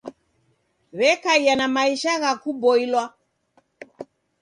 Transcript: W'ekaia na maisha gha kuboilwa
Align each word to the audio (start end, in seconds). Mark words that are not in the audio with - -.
W'ekaia 0.97 1.53
na 1.57 1.67
maisha 1.75 2.13
gha 2.21 2.31
kuboilwa 2.41 3.03